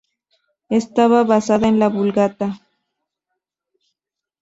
[0.69, 2.59] Estaba basada en la Vulgata.